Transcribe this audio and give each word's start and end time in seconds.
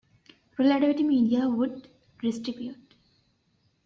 Relativity 0.57 1.03
Media 1.03 1.47
would 1.47 1.87
distribute. 2.23 2.95